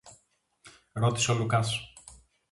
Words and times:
ρώτησε 0.93 1.31
ο 1.31 1.35
Λουκάς 1.35 1.93